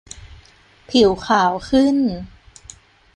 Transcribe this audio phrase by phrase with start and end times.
[0.89, 1.97] ผิวขาวขึ้น